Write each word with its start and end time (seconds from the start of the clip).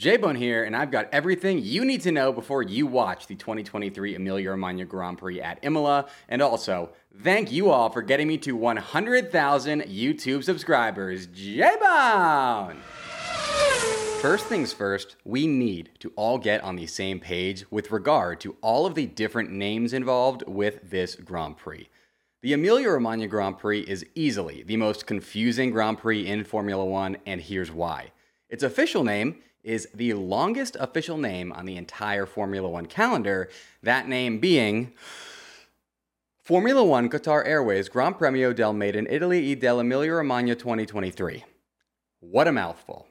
J-Bone 0.00 0.36
here, 0.36 0.64
and 0.64 0.74
I've 0.74 0.90
got 0.90 1.10
everything 1.12 1.60
you 1.62 1.84
need 1.84 2.00
to 2.00 2.10
know 2.10 2.32
before 2.32 2.62
you 2.62 2.86
watch 2.86 3.26
the 3.26 3.34
2023 3.34 4.14
Emilia-Romagna 4.14 4.86
Grand 4.86 5.18
Prix 5.18 5.42
at 5.42 5.58
Imola. 5.60 6.08
And 6.26 6.40
also, 6.40 6.88
thank 7.22 7.52
you 7.52 7.68
all 7.68 7.90
for 7.90 8.00
getting 8.00 8.26
me 8.26 8.38
to 8.38 8.56
100,000 8.56 9.82
YouTube 9.82 10.42
subscribers. 10.42 11.26
J-Bone! 11.26 12.78
First 14.22 14.46
things 14.46 14.72
first, 14.72 15.16
we 15.26 15.46
need 15.46 15.90
to 15.98 16.14
all 16.16 16.38
get 16.38 16.64
on 16.64 16.76
the 16.76 16.86
same 16.86 17.20
page 17.20 17.70
with 17.70 17.90
regard 17.90 18.40
to 18.40 18.56
all 18.62 18.86
of 18.86 18.94
the 18.94 19.04
different 19.04 19.50
names 19.50 19.92
involved 19.92 20.44
with 20.46 20.80
this 20.88 21.14
Grand 21.14 21.58
Prix. 21.58 21.90
The 22.40 22.54
Emilia 22.54 22.88
Romagna 22.88 23.26
Grand 23.26 23.58
Prix 23.58 23.80
is 23.80 24.06
easily 24.14 24.62
the 24.62 24.78
most 24.78 25.06
confusing 25.06 25.70
Grand 25.70 25.98
Prix 25.98 26.26
in 26.26 26.44
Formula 26.44 26.86
One, 26.86 27.18
and 27.26 27.38
here's 27.38 27.70
why. 27.70 28.12
Its 28.48 28.62
official 28.62 29.04
name 29.04 29.36
is 29.62 29.88
the 29.94 30.14
longest 30.14 30.76
official 30.80 31.18
name 31.18 31.52
on 31.52 31.66
the 31.66 31.76
entire 31.76 32.26
Formula 32.26 32.68
One 32.68 32.86
calendar, 32.86 33.48
that 33.82 34.08
name 34.08 34.38
being 34.38 34.92
Formula 36.42 36.82
One 36.82 37.08
Qatar 37.08 37.46
Airways 37.46 37.88
Gran 37.88 38.14
Premio 38.14 38.54
del 38.54 38.72
Made 38.72 38.96
in 38.96 39.06
Italy 39.08 39.52
e 39.52 39.54
dell'Emilia 39.54 40.16
Romagna 40.16 40.54
2023. 40.54 41.44
What 42.20 42.48
a 42.48 42.52
mouthful. 42.52 43.06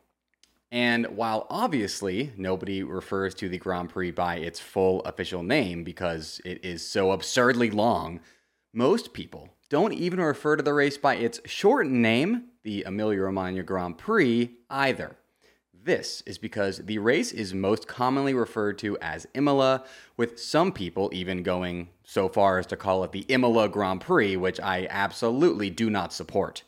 And 0.71 1.07
while 1.07 1.47
obviously 1.49 2.31
nobody 2.37 2.83
refers 2.83 3.33
to 3.35 3.49
the 3.49 3.57
Grand 3.57 3.89
Prix 3.89 4.11
by 4.11 4.35
its 4.35 4.59
full 4.59 5.01
official 5.01 5.41
name 5.41 5.83
because 5.83 6.41
it 6.45 6.63
is 6.63 6.87
so 6.87 7.11
absurdly 7.11 7.71
long, 7.71 8.19
most 8.73 9.13
people 9.13 9.49
don't 9.69 9.93
even 9.93 10.19
refer 10.19 10.55
to 10.55 10.63
the 10.63 10.73
race 10.73 10.97
by 10.97 11.15
its 11.15 11.39
shortened 11.45 12.01
name, 12.01 12.45
the 12.63 12.83
Emilia 12.83 13.21
Romagna 13.21 13.63
Grand 13.63 13.97
Prix, 13.97 14.51
either. 14.69 15.15
This 15.81 16.21
is 16.25 16.37
because 16.37 16.79
the 16.79 16.97
race 16.97 17.31
is 17.31 17.53
most 17.53 17.87
commonly 17.87 18.33
referred 18.33 18.77
to 18.79 18.97
as 19.01 19.27
Imola, 19.33 19.85
with 20.17 20.37
some 20.37 20.73
people 20.73 21.09
even 21.13 21.41
going 21.41 21.87
so 22.03 22.27
far 22.27 22.59
as 22.59 22.65
to 22.67 22.75
call 22.75 23.03
it 23.05 23.13
the 23.13 23.25
Imola 23.29 23.69
Grand 23.69 24.01
Prix, 24.01 24.35
which 24.35 24.59
I 24.59 24.87
absolutely 24.89 25.69
do 25.69 25.89
not 25.89 26.11
support. 26.11 26.63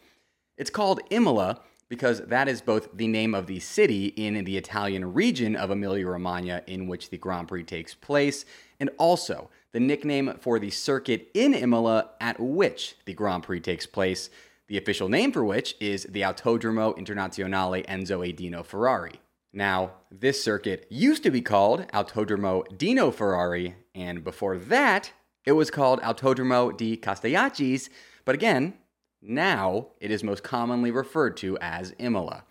It's 0.57 0.69
called 0.69 1.01
Imola 1.09 1.59
because 1.89 2.21
that 2.21 2.47
is 2.47 2.61
both 2.61 2.87
the 2.93 3.07
name 3.07 3.35
of 3.35 3.47
the 3.47 3.59
city 3.59 4.07
in 4.07 4.45
the 4.45 4.55
Italian 4.55 5.13
region 5.13 5.57
of 5.57 5.71
Emilia 5.71 6.07
Romagna 6.07 6.63
in 6.65 6.87
which 6.87 7.09
the 7.09 7.17
Grand 7.17 7.49
Prix 7.49 7.65
takes 7.65 7.93
place, 7.93 8.45
and 8.79 8.89
also 8.97 9.49
the 9.73 9.81
nickname 9.81 10.35
for 10.39 10.57
the 10.57 10.69
circuit 10.69 11.29
in 11.33 11.53
Imola 11.53 12.11
at 12.21 12.39
which 12.39 12.95
the 13.03 13.13
Grand 13.13 13.43
Prix 13.43 13.59
takes 13.59 13.85
place 13.85 14.29
the 14.71 14.77
official 14.77 15.09
name 15.09 15.33
for 15.33 15.43
which 15.43 15.75
is 15.81 16.05
the 16.05 16.21
Autodromo 16.21 16.97
Internazionale 16.97 17.85
Enzo 17.87 18.25
e 18.25 18.31
Dino 18.31 18.63
Ferrari. 18.63 19.19
Now, 19.51 19.95
this 20.09 20.41
circuit 20.41 20.87
used 20.89 21.23
to 21.23 21.29
be 21.29 21.41
called 21.41 21.85
Autodromo 21.89 22.63
Dino 22.77 23.11
Ferrari, 23.11 23.75
and 23.93 24.23
before 24.23 24.57
that, 24.57 25.11
it 25.43 25.51
was 25.51 25.69
called 25.69 25.99
Autodromo 25.99 26.77
di 26.77 26.95
Castellaccio, 26.95 27.89
but 28.23 28.33
again, 28.33 28.75
now 29.21 29.87
it 29.99 30.09
is 30.09 30.23
most 30.23 30.41
commonly 30.41 30.89
referred 30.89 31.35
to 31.35 31.57
as 31.59 31.93
Imola. 31.99 32.45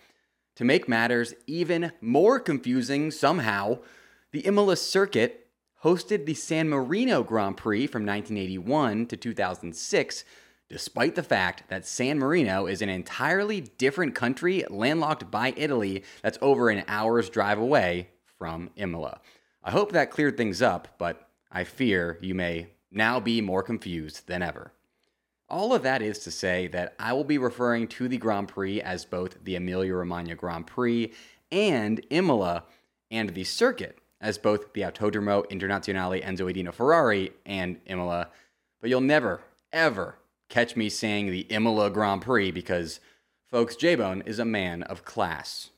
To 0.57 0.65
make 0.65 0.91
matters 0.91 1.33
even 1.47 1.91
more 2.03 2.39
confusing 2.39 3.11
somehow, 3.11 3.79
the 4.33 4.41
Imola 4.41 4.77
circuit 4.77 5.47
hosted 5.84 6.27
the 6.27 6.34
San 6.34 6.69
Marino 6.69 7.23
Grand 7.23 7.57
Prix 7.57 7.87
from 7.87 8.05
1981 8.05 9.07
to 9.07 9.17
2006 9.17 10.25
despite 10.71 11.17
the 11.17 11.23
fact 11.23 11.65
that 11.69 11.85
San 11.85 12.19
Marino 12.19 12.67
is 12.67 12.81
an 12.81 12.89
entirely 12.89 13.61
different 13.61 14.15
country 14.15 14.65
landlocked 14.71 15.31
by 15.31 15.53
Italy 15.57 16.05
that's 16.23 16.39
over 16.41 16.71
an 16.71 16.85
hour's 16.87 17.29
drive 17.29 17.59
away 17.59 18.09
from 18.39 18.71
Imola. 18.77 19.21
I 19.65 19.73
hope 19.73 19.93
that 19.93 20.12
cleared 20.12 20.37
things 20.37 20.62
up, 20.62 20.89
but 20.97 21.29
I 21.51 21.65
fear 21.65 22.19
you 22.23 22.35
may 22.35 22.69
now 22.91 23.19
be 23.19 23.41
more 23.41 23.65
confused 23.65 24.29
than 24.29 24.43
ever. 24.43 24.73
All 25.49 25.75
of 25.75 25.83
that 25.83 26.00
is 26.00 26.21
to 26.21 26.31
say 26.31 26.69
that 26.69 26.94
I 26.99 27.12
will 27.12 27.25
be 27.25 27.37
referring 27.37 27.89
to 27.89 28.06
the 28.06 28.17
Grand 28.17 28.47
Prix 28.49 28.81
as 28.81 29.05
both 29.05 29.43
the 29.43 29.56
Emilia 29.56 29.94
Romagna 29.94 30.37
Grand 30.37 30.69
Prix 30.69 31.12
and 31.50 32.00
Imola, 32.11 32.62
and 33.11 33.31
the 33.31 33.43
circuit 33.43 33.99
as 34.21 34.39
both 34.39 34.73
the 34.73 34.83
Autodromo 34.83 35.44
Internazionale 35.50 36.25
Enzo 36.25 36.53
Edino 36.53 36.73
Ferrari 36.73 37.33
and 37.44 37.81
Imola, 37.87 38.28
but 38.81 38.89
you'll 38.89 39.00
never, 39.00 39.41
ever 39.73 40.15
catch 40.50 40.77
me 40.77 40.91
saying 40.91 41.31
the 41.31 41.47
Imola 41.49 41.88
Grand 41.88 42.21
Prix 42.21 42.50
because, 42.50 43.00
folks, 43.49 43.77
J-Bone 43.77 44.22
is 44.27 44.38
a 44.38 44.44
man 44.44 44.83
of 44.83 45.05
class. 45.05 45.71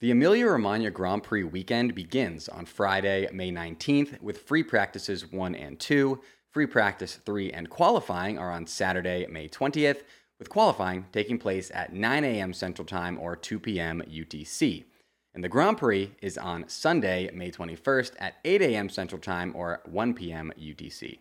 The 0.00 0.12
Emilia 0.12 0.46
Romagna 0.46 0.90
Grand 0.90 1.24
Prix 1.24 1.44
weekend 1.44 1.94
begins 1.94 2.48
on 2.48 2.64
Friday, 2.64 3.28
May 3.32 3.52
19th, 3.52 4.22
with 4.22 4.42
free 4.42 4.62
practices 4.62 5.30
1 5.30 5.54
and 5.54 5.78
2. 5.78 6.18
Free 6.50 6.66
practice 6.66 7.16
3 7.16 7.52
and 7.52 7.68
qualifying 7.68 8.38
are 8.38 8.50
on 8.50 8.66
Saturday, 8.66 9.26
May 9.28 9.48
20th, 9.48 10.02
with 10.38 10.48
qualifying 10.48 11.04
taking 11.12 11.36
place 11.36 11.70
at 11.74 11.92
9 11.92 12.24
a.m. 12.24 12.54
Central 12.54 12.86
Time 12.86 13.18
or 13.18 13.36
2 13.36 13.58
p.m. 13.58 14.02
UTC. 14.08 14.84
And 15.34 15.44
the 15.44 15.48
Grand 15.48 15.78
Prix 15.78 16.12
is 16.22 16.38
on 16.38 16.68
Sunday, 16.68 17.30
May 17.34 17.50
21st 17.50 18.12
at 18.18 18.36
8 18.44 18.62
a.m. 18.62 18.88
Central 18.88 19.20
Time 19.20 19.52
or 19.54 19.82
1 19.84 20.14
p.m. 20.14 20.52
UTC. 20.58 21.18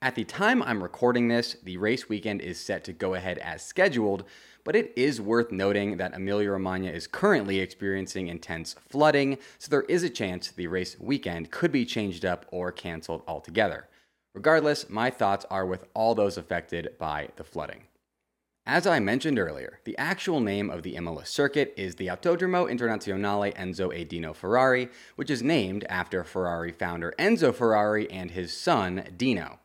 At 0.00 0.14
the 0.14 0.22
time 0.22 0.62
I'm 0.62 0.80
recording 0.80 1.26
this, 1.26 1.56
the 1.64 1.76
race 1.76 2.08
weekend 2.08 2.40
is 2.40 2.60
set 2.60 2.84
to 2.84 2.92
go 2.92 3.14
ahead 3.14 3.38
as 3.38 3.64
scheduled, 3.64 4.22
but 4.62 4.76
it 4.76 4.92
is 4.94 5.20
worth 5.20 5.50
noting 5.50 5.96
that 5.96 6.14
Emilia 6.14 6.52
Romagna 6.52 6.92
is 6.92 7.08
currently 7.08 7.58
experiencing 7.58 8.28
intense 8.28 8.76
flooding, 8.88 9.38
so 9.58 9.68
there 9.68 9.82
is 9.82 10.04
a 10.04 10.08
chance 10.08 10.52
the 10.52 10.68
race 10.68 10.96
weekend 11.00 11.50
could 11.50 11.72
be 11.72 11.84
changed 11.84 12.24
up 12.24 12.46
or 12.52 12.70
canceled 12.70 13.24
altogether. 13.26 13.88
Regardless, 14.36 14.88
my 14.88 15.10
thoughts 15.10 15.44
are 15.50 15.66
with 15.66 15.84
all 15.94 16.14
those 16.14 16.38
affected 16.38 16.90
by 16.96 17.30
the 17.34 17.42
flooding. 17.42 17.82
As 18.66 18.86
I 18.86 19.00
mentioned 19.00 19.40
earlier, 19.40 19.80
the 19.82 19.98
actual 19.98 20.38
name 20.38 20.70
of 20.70 20.84
the 20.84 20.94
Imola 20.94 21.26
circuit 21.26 21.74
is 21.76 21.96
the 21.96 22.06
Autodromo 22.06 22.70
Internazionale 22.70 23.52
Enzo 23.56 23.92
e 23.92 24.04
Dino 24.04 24.32
Ferrari, 24.32 24.90
which 25.16 25.30
is 25.30 25.42
named 25.42 25.84
after 25.88 26.22
Ferrari 26.22 26.70
founder 26.70 27.14
Enzo 27.18 27.52
Ferrari 27.52 28.08
and 28.12 28.30
his 28.30 28.56
son 28.56 29.02
Dino. 29.16 29.58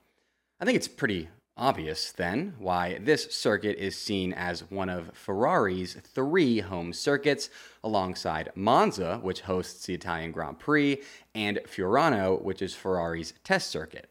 I 0.59 0.65
think 0.65 0.75
it's 0.77 0.87
pretty 0.87 1.29
obvious 1.57 2.11
then 2.11 2.55
why 2.57 2.97
this 2.99 3.25
circuit 3.33 3.77
is 3.77 3.97
seen 3.97 4.33
as 4.33 4.71
one 4.71 4.89
of 4.89 5.11
Ferrari's 5.13 5.93
three 5.93 6.59
home 6.61 6.93
circuits, 6.93 7.49
alongside 7.83 8.49
Monza, 8.55 9.19
which 9.21 9.41
hosts 9.41 9.85
the 9.85 9.93
Italian 9.93 10.31
Grand 10.31 10.59
Prix, 10.59 11.01
and 11.35 11.59
Fiorano, 11.67 12.41
which 12.41 12.61
is 12.61 12.73
Ferrari's 12.73 13.33
test 13.43 13.69
circuit. 13.69 14.09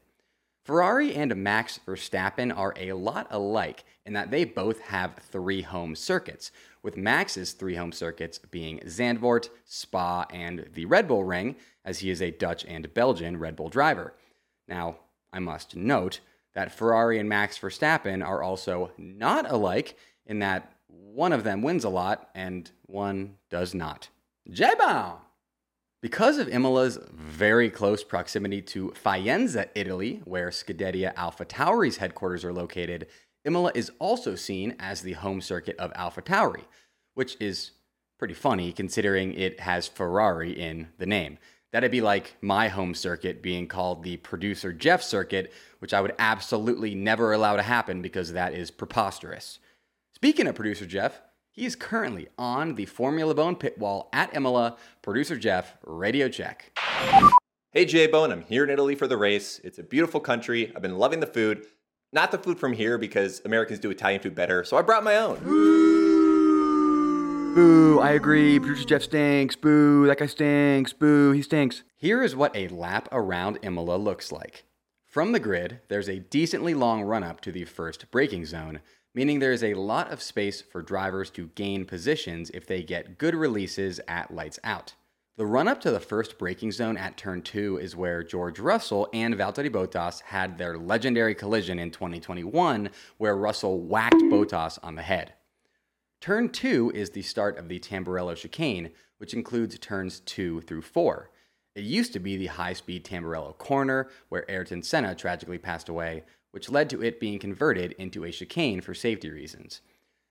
Ferrari 0.65 1.15
and 1.15 1.35
Max 1.35 1.81
Verstappen 1.85 2.57
are 2.57 2.75
a 2.77 2.93
lot 2.93 3.27
alike 3.31 3.85
in 4.07 4.13
that 4.13 4.31
they 4.31 4.45
both 4.45 4.81
have 4.81 5.17
three 5.17 5.63
home 5.63 5.97
circuits, 5.97 6.53
with 6.83 6.97
Max's 6.97 7.53
three 7.53 7.75
home 7.75 7.93
circuits 7.93 8.39
being 8.39 8.79
Zandvoort, 8.81 9.49
Spa, 9.65 10.27
and 10.31 10.69
the 10.75 10.85
Red 10.85 11.09
Bull 11.09 11.25
Ring, 11.25 11.57
as 11.85 12.01
he 12.01 12.11
is 12.11 12.23
a 12.23 12.31
Dutch 12.31 12.65
and 12.67 12.95
Belgian 12.95 13.39
Red 13.39 13.57
Bull 13.57 13.69
driver. 13.69 14.15
Now, 14.69 14.99
I 15.33 15.41
must 15.41 15.75
note, 15.75 16.21
that 16.55 16.73
Ferrari 16.73 17.19
and 17.19 17.29
Max 17.29 17.59
Verstappen 17.59 18.27
are 18.27 18.43
also 18.43 18.93
not 18.97 19.51
alike 19.51 19.97
in 20.27 20.41
that 20.41 20.73
one 20.89 21.33
of 21.33 21.45
them 21.45 21.63
wins 21.63 21.85
a 21.85 21.89
lot 21.89 22.31
and 22.35 22.71
one 22.87 23.37
does 23.51 23.75
not. 23.75 24.09
J-Bone! 24.51 25.17
Because 26.01 26.39
of 26.39 26.49
Imola's 26.49 26.99
very 27.12 27.71
close 27.71 28.03
proximity 28.03 28.61
to 28.62 28.91
Faenza, 28.91 29.69
Italy, 29.77 30.21
where 30.25 30.51
Scuderia 30.51 31.12
Alpha 31.15 31.45
Tauri's 31.45 31.99
headquarters 31.99 32.45
are 32.45 32.53
located, 32.53 33.07
Imola 33.45 33.71
is 33.75 33.91
also 34.01 34.35
seen 34.35 34.75
as 34.81 35.03
the 35.03 35.12
home 35.12 35.41
circuit 35.41 35.77
of 35.79 35.93
Alpha 35.95 36.23
Tauri, 36.23 36.65
which 37.15 37.37
is 37.41 37.73
pretty 38.19 38.35
funny 38.35 38.73
considering 38.73 39.33
it 39.35 39.61
has 39.61 39.87
Ferrari 39.87 40.53
in 40.53 40.89
the 40.99 41.07
name. 41.07 41.38
That'd 41.73 41.91
be 41.91 42.03
like 42.03 42.37
my 42.43 42.69
home 42.69 42.95
circuit 42.95 43.43
being 43.43 43.67
called 43.67 44.03
the 44.03 44.19
producer 44.19 44.75
Jeff 44.75 45.03
circuit, 45.03 45.53
which 45.79 45.95
I 45.95 46.03
would 46.03 46.15
absolutely 46.19 46.95
never 46.95 47.33
allow 47.33 47.57
to 47.57 47.63
happen 47.63 48.03
because 48.03 48.33
that 48.33 48.53
is 48.53 48.71
preposterous. 48.71 49.59
Speaking 50.15 50.47
of 50.47 50.55
producer 50.55 50.85
Jeff, 50.85 51.23
he 51.51 51.65
is 51.65 51.75
currently 51.75 52.29
on 52.39 52.75
the 52.75 52.85
Formula 52.85 53.35
Bone 53.35 53.57
pit 53.57 53.79
wall 53.79 54.11
at 54.13 54.35
Imola. 54.37 54.77
Producer 55.01 55.37
Jeff, 55.37 55.77
radio 55.85 56.29
check. 56.29 56.79
Hey 57.71 57.87
J 57.87 58.07
Bone, 58.07 58.31
I'm 58.31 58.43
here 58.43 58.65
in 58.65 58.71
Italy 58.71 58.95
for 58.95 59.07
the 59.07 59.17
race. 59.17 59.59
It's 59.65 59.79
a 59.79 59.83
beautiful 59.83 60.21
country. 60.21 60.73
I've 60.77 60.83
been 60.83 60.99
loving 60.99 61.21
the 61.21 61.27
food. 61.27 61.65
Not 62.13 62.31
the 62.31 62.39
food 62.39 62.59
from 62.59 62.75
here 62.75 62.99
because 62.99 63.41
Americans 63.47 63.79
do 63.79 63.91
Italian 63.91 64.21
food 64.21 64.35
better, 64.35 64.63
so 64.63 64.77
I 64.77 64.83
brought 64.83 65.05
my 65.05 65.17
own. 65.17 65.81
Boo, 67.54 68.00
I 68.00 68.12
agree. 68.12 68.58
Producer 68.58 68.87
Jeff 68.87 69.02
stinks. 69.02 69.56
Boo, 69.56 70.06
that 70.06 70.16
guy 70.16 70.25
stinks. 70.25 70.94
Boo, 70.94 71.32
he 71.32 71.43
stinks. 71.43 71.82
Here 71.99 72.22
is 72.22 72.34
what 72.34 72.56
a 72.56 72.69
lap 72.69 73.08
around 73.12 73.58
Imola 73.60 73.96
looks 73.96 74.32
like. 74.32 74.64
From 75.06 75.32
the 75.32 75.38
grid, 75.38 75.81
there's 75.88 76.08
a 76.08 76.20
decently 76.20 76.72
long 76.72 77.02
run 77.02 77.22
up 77.22 77.43
to 77.43 77.52
the 77.52 77.66
first 77.66 78.10
braking 78.10 78.46
zone, 78.46 78.81
meaning 79.14 79.38
there 79.38 79.52
is 79.52 79.62
a 79.62 79.75
lot 79.75 80.10
of 80.10 80.22
space 80.22 80.62
for 80.62 80.81
drivers 80.81 81.28
to 81.32 81.50
gain 81.54 81.84
positions 81.84 82.50
if 82.54 82.66
they 82.66 82.82
get 82.82 83.19
good 83.19 83.34
releases 83.34 84.00
at 84.08 84.34
lights 84.34 84.58
out. 84.64 84.94
The 85.37 85.44
run 85.44 85.69
up 85.69 85.82
to 85.82 85.90
the 85.90 86.00
first 86.00 86.38
braking 86.38 86.72
zone 86.72 86.96
at 86.96 87.19
turn 87.19 87.43
two 87.43 87.76
is 87.76 87.94
where 87.94 88.22
George 88.22 88.60
Russell 88.60 89.10
and 89.12 89.34
Valtteri 89.34 89.69
Bottas 89.69 90.22
had 90.22 90.56
their 90.56 90.78
legendary 90.78 91.34
collision 91.34 91.78
in 91.78 91.90
2021, 91.90 92.88
where 93.19 93.37
Russell 93.37 93.78
whacked 93.78 94.14
Bottas 94.14 94.78
on 94.82 94.94
the 94.94 95.02
head. 95.02 95.34
Turn 96.23 96.51
two 96.51 96.93
is 96.95 97.11
the 97.11 97.23
start 97.23 97.59
of 97.59 97.67
the 97.67 97.81
Tamburello 97.81 98.37
chicane, 98.37 98.93
which 99.19 99.35
includes 99.35 99.77
turns 99.81 100.21
two 100.21 100.61
through 100.61 100.83
four. 100.83 101.33
It 101.75 101.83
used 101.83 102.13
to 102.13 102.21
be 102.21 102.37
the 102.37 102.47
high 102.47 102.75
speed 102.75 103.05
Tamburello 103.05 103.59
corner, 103.59 104.09
where 104.29 104.49
Ayrton 104.49 104.85
Senna 104.85 105.17
tragically 105.17 105.59
passed 105.59 105.89
away, 105.89 106.23
which 106.53 106.71
led 106.71 106.89
to 106.91 107.03
it 107.03 107.19
being 107.19 107.41
converted 107.41 107.91
into 107.99 108.23
a 108.23 108.31
chicane 108.31 108.81
for 108.81 108.95
safety 108.95 109.31
reasons. 109.31 109.81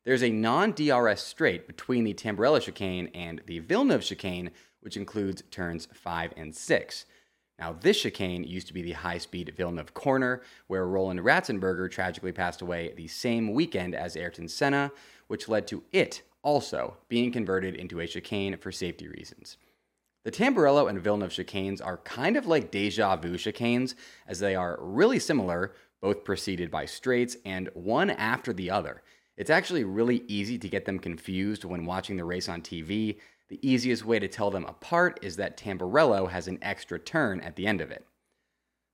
There's 0.05 0.23
a 0.23 0.29
non 0.29 0.71
DRS 0.71 1.19
straight 1.19 1.67
between 1.67 2.05
the 2.05 2.13
Tamburello 2.13 2.61
chicane 2.61 3.09
and 3.13 3.41
the 3.45 3.59
Villeneuve 3.59 4.05
chicane, 4.05 4.51
which 4.79 4.95
includes 4.95 5.43
turns 5.51 5.89
5 5.93 6.31
and 6.37 6.55
6. 6.55 7.05
Now, 7.59 7.73
this 7.73 8.01
chicane 8.01 8.43
used 8.43 8.67
to 8.67 8.73
be 8.73 8.81
the 8.81 8.93
high 8.93 9.19
speed 9.19 9.53
Villeneuve 9.55 9.93
corner, 9.93 10.41
where 10.67 10.87
Roland 10.87 11.19
Ratzenberger 11.19 11.91
tragically 11.91 12.31
passed 12.31 12.61
away 12.61 12.93
the 12.95 13.07
same 13.07 13.53
weekend 13.53 13.93
as 13.93 14.15
Ayrton 14.15 14.47
Senna, 14.47 14.91
which 15.31 15.47
led 15.47 15.65
to 15.65 15.81
it 15.93 16.23
also 16.43 16.97
being 17.07 17.31
converted 17.31 17.73
into 17.73 18.01
a 18.01 18.05
chicane 18.05 18.57
for 18.57 18.69
safety 18.69 19.07
reasons. 19.07 19.55
The 20.25 20.31
Tamburello 20.31 20.89
and 20.89 20.99
Villeneuve 20.99 21.31
chicanes 21.31 21.79
are 21.81 21.99
kind 21.99 22.35
of 22.35 22.47
like 22.47 22.69
deja 22.69 23.15
vu 23.15 23.37
chicanes, 23.37 23.95
as 24.27 24.39
they 24.39 24.55
are 24.55 24.77
really 24.81 25.19
similar, 25.19 25.73
both 26.01 26.25
preceded 26.25 26.69
by 26.69 26.85
straights 26.85 27.37
and 27.45 27.69
one 27.73 28.09
after 28.09 28.51
the 28.51 28.69
other. 28.69 29.03
It's 29.37 29.49
actually 29.49 29.85
really 29.85 30.25
easy 30.27 30.57
to 30.57 30.67
get 30.67 30.83
them 30.83 30.99
confused 30.99 31.63
when 31.63 31.85
watching 31.85 32.17
the 32.17 32.25
race 32.25 32.49
on 32.49 32.61
TV, 32.61 33.17
the 33.47 33.65
easiest 33.65 34.03
way 34.03 34.19
to 34.19 34.27
tell 34.27 34.51
them 34.51 34.65
apart 34.65 35.17
is 35.21 35.37
that 35.37 35.55
Tamburello 35.55 36.29
has 36.29 36.49
an 36.49 36.59
extra 36.61 36.99
turn 36.99 37.39
at 37.39 37.55
the 37.55 37.67
end 37.67 37.79
of 37.79 37.89
it. 37.89 38.05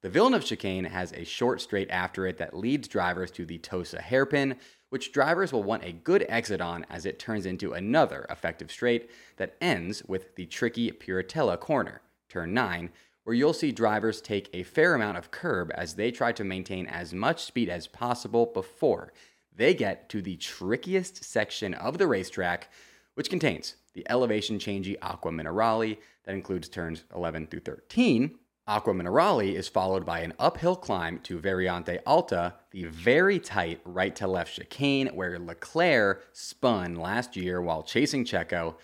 The 0.02 0.10
Villeneuve 0.10 0.46
chicane 0.46 0.86
has 0.86 1.12
a 1.14 1.24
short 1.24 1.60
straight 1.60 1.90
after 1.90 2.28
it 2.28 2.38
that 2.38 2.56
leads 2.56 2.88
drivers 2.88 3.32
to 3.32 3.46
the 3.46 3.58
Tosa 3.58 4.00
hairpin, 4.00 4.58
which 4.90 5.12
drivers 5.12 5.52
will 5.52 5.64
want 5.64 5.84
a 5.84 5.92
good 5.92 6.24
exit 6.30 6.62
on 6.62 6.86
as 6.88 7.08
it 7.08 7.18
turns 7.18 7.48
into 7.48 7.74
another 7.74 8.28
effective 8.30 8.72
straight 8.72 9.10
that 9.38 9.56
ends 9.60 10.04
with 10.06 10.36
the 10.36 10.46
tricky 10.46 10.92
Piratella 10.92 11.60
corner, 11.60 12.02
turn 12.30 12.54
9, 12.54 12.92
where 13.24 13.36
you'll 13.36 13.54
see 13.54 13.72
drivers 13.72 14.22
take 14.22 14.50
a 14.54 14.62
fair 14.62 14.94
amount 14.94 15.18
of 15.18 15.32
curb 15.32 15.72
as 15.74 15.96
they 15.96 16.12
try 16.12 16.32
to 16.32 16.44
maintain 16.44 16.86
as 16.86 17.12
much 17.12 17.44
speed 17.44 17.68
as 17.68 17.88
possible 17.88 18.46
before 18.46 19.12
they 19.54 19.74
get 19.74 20.10
to 20.10 20.22
the 20.22 20.38
trickiest 20.38 21.24
section 21.24 21.74
of 21.74 21.98
the 21.98 22.06
racetrack, 22.06 22.72
which 23.16 23.32
contains 23.32 23.76
the 23.96 24.06
elevation 24.12 24.60
changey 24.60 24.96
Acqua 25.02 25.32
Minerale 25.32 25.98
that 26.24 26.36
includes 26.36 26.70
turns 26.70 27.04
11 27.16 27.48
through 27.48 27.62
13. 27.62 28.38
Acqua 28.70 28.94
Minerale 28.94 29.56
is 29.56 29.70
followed 29.70 30.06
by 30.06 30.20
an 30.20 30.34
uphill 30.38 30.76
climb 30.76 31.20
to 31.20 31.40
Variante 31.40 32.00
Alta, 32.06 32.56
the 32.72 32.84
very 32.84 33.40
tight 33.40 33.80
right 33.86 34.14
to 34.18 34.28
left 34.28 34.56
chicane 34.56 35.08
where 35.14 35.40
Leclerc 35.40 36.28
spun 36.34 36.96
last 36.96 37.38
year 37.38 37.62
while 37.62 37.82
chasing 37.82 38.26
Checo. 38.26 38.76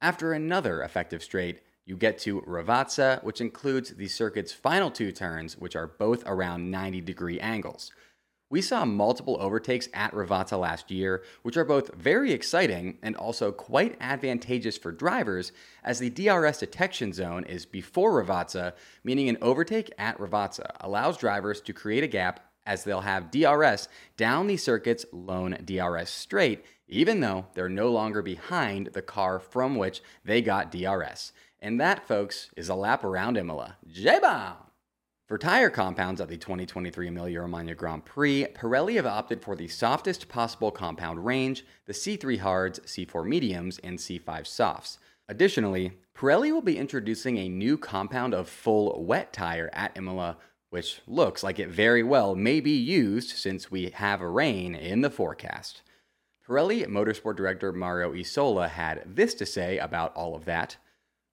After 0.00 0.32
another 0.32 0.80
effective 0.82 1.24
straight, 1.24 1.60
you 1.84 1.96
get 1.96 2.18
to 2.20 2.42
Rivazza, 2.42 3.20
which 3.24 3.40
includes 3.40 3.90
the 3.90 4.06
circuit's 4.06 4.52
final 4.52 4.92
two 4.92 5.10
turns, 5.10 5.58
which 5.58 5.74
are 5.74 5.88
both 5.88 6.22
around 6.24 6.70
90 6.70 7.00
degree 7.00 7.40
angles. 7.40 7.90
We 8.52 8.60
saw 8.60 8.84
multiple 8.84 9.38
overtakes 9.40 9.88
at 9.94 10.12
Rivazza 10.12 10.60
last 10.60 10.90
year, 10.90 11.22
which 11.40 11.56
are 11.56 11.64
both 11.64 11.94
very 11.94 12.32
exciting 12.32 12.98
and 13.02 13.16
also 13.16 13.50
quite 13.50 13.96
advantageous 13.98 14.76
for 14.76 14.92
drivers, 14.92 15.52
as 15.82 15.98
the 15.98 16.10
DRS 16.10 16.58
detection 16.58 17.14
zone 17.14 17.44
is 17.44 17.64
before 17.64 18.22
Rivazza, 18.22 18.74
meaning 19.04 19.30
an 19.30 19.38
overtake 19.40 19.90
at 19.96 20.18
Rivazza 20.18 20.70
allows 20.80 21.16
drivers 21.16 21.62
to 21.62 21.72
create 21.72 22.04
a 22.04 22.06
gap 22.06 22.40
as 22.66 22.84
they'll 22.84 23.00
have 23.00 23.30
DRS 23.30 23.88
down 24.18 24.48
the 24.48 24.58
circuit's 24.58 25.06
lone 25.12 25.56
DRS 25.64 26.10
straight, 26.10 26.62
even 26.86 27.20
though 27.20 27.46
they're 27.54 27.70
no 27.70 27.90
longer 27.90 28.20
behind 28.20 28.88
the 28.88 29.00
car 29.00 29.40
from 29.40 29.76
which 29.76 30.02
they 30.26 30.42
got 30.42 30.70
DRS. 30.70 31.32
And 31.62 31.80
that, 31.80 32.06
folks, 32.06 32.50
is 32.54 32.68
a 32.68 32.74
lap 32.74 33.02
around 33.02 33.38
Imola. 33.38 33.78
J-Bomb! 33.90 34.71
For 35.32 35.38
tire 35.38 35.70
compounds 35.70 36.20
at 36.20 36.28
the 36.28 36.36
2023 36.36 37.08
Emilia 37.08 37.40
Romagna 37.40 37.74
Grand 37.74 38.04
Prix, 38.04 38.44
Pirelli 38.54 38.96
have 38.96 39.06
opted 39.06 39.40
for 39.40 39.56
the 39.56 39.66
softest 39.66 40.28
possible 40.28 40.70
compound 40.70 41.24
range, 41.24 41.64
the 41.86 41.94
C3 41.94 42.38
hards, 42.38 42.80
C4 42.80 43.26
mediums, 43.26 43.78
and 43.78 43.98
C5 43.98 44.46
softs. 44.46 44.98
Additionally, 45.30 45.92
Pirelli 46.14 46.52
will 46.52 46.60
be 46.60 46.76
introducing 46.76 47.38
a 47.38 47.48
new 47.48 47.78
compound 47.78 48.34
of 48.34 48.46
full 48.46 49.02
wet 49.02 49.32
tire 49.32 49.70
at 49.72 49.96
Imola, 49.96 50.36
which 50.68 51.00
looks 51.06 51.42
like 51.42 51.58
it 51.58 51.70
very 51.70 52.02
well 52.02 52.34
may 52.34 52.60
be 52.60 52.76
used 52.76 53.30
since 53.30 53.70
we 53.70 53.88
have 53.88 54.20
rain 54.20 54.74
in 54.74 55.00
the 55.00 55.08
forecast. 55.08 55.80
Pirelli 56.46 56.86
Motorsport 56.86 57.36
Director 57.36 57.72
Mario 57.72 58.12
Isola 58.12 58.68
had 58.68 59.02
this 59.06 59.32
to 59.36 59.46
say 59.46 59.78
about 59.78 60.14
all 60.14 60.34
of 60.34 60.44
that. 60.44 60.76